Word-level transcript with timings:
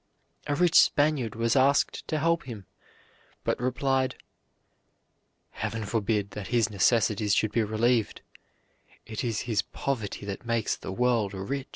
A 0.47 0.55
rich 0.55 0.73
Spaniard 0.81 1.35
was 1.35 1.55
asked 1.55 2.07
to 2.07 2.17
help 2.17 2.45
him, 2.45 2.65
but 3.43 3.59
replied: 3.59 4.15
"Heaven 5.51 5.85
forbid 5.85 6.31
that 6.31 6.47
his 6.47 6.71
necessities 6.71 7.35
should 7.35 7.51
be 7.51 7.61
relieved; 7.61 8.21
it 9.05 9.23
is 9.23 9.41
his 9.41 9.61
poverty 9.61 10.25
that 10.25 10.43
makes 10.43 10.75
the 10.75 10.91
world 10.91 11.35
rich." 11.35 11.67